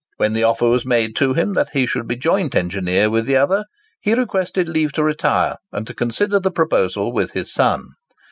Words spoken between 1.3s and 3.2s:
him that he should be joint engineer